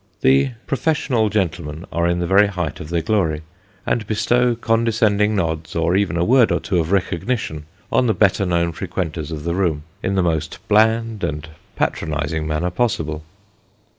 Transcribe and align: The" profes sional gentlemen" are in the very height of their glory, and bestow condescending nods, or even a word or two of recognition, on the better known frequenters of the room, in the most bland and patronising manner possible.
The" 0.21 0.53
profes 0.67 0.95
sional 0.97 1.29
gentlemen" 1.29 1.85
are 1.93 2.07
in 2.07 2.17
the 2.17 2.25
very 2.25 2.47
height 2.47 2.79
of 2.79 2.89
their 2.89 3.03
glory, 3.03 3.43
and 3.85 4.07
bestow 4.07 4.55
condescending 4.55 5.35
nods, 5.35 5.75
or 5.75 5.95
even 5.95 6.17
a 6.17 6.25
word 6.25 6.51
or 6.51 6.59
two 6.59 6.79
of 6.79 6.91
recognition, 6.91 7.67
on 7.91 8.07
the 8.07 8.15
better 8.15 8.43
known 8.47 8.71
frequenters 8.71 9.31
of 9.31 9.43
the 9.43 9.53
room, 9.53 9.83
in 10.01 10.15
the 10.15 10.23
most 10.23 10.57
bland 10.67 11.23
and 11.23 11.49
patronising 11.75 12.47
manner 12.47 12.71
possible. 12.71 13.21